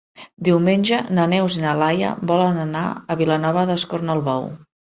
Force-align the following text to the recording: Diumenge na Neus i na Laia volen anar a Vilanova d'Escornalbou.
Diumenge 0.45 1.01
na 1.17 1.25
Neus 1.33 1.59
i 1.59 1.61
na 1.67 1.75
Laia 1.83 2.15
volen 2.33 2.59
anar 2.65 2.83
a 3.17 3.21
Vilanova 3.23 3.69
d'Escornalbou. 3.73 4.53